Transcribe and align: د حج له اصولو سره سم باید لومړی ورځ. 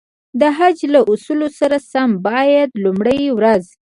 د 0.39 0.41
حج 0.57 0.77
له 0.93 0.99
اصولو 1.11 1.47
سره 1.59 1.77
سم 1.91 2.09
باید 2.27 2.69
لومړی 2.83 3.19
ورځ. 3.37 3.63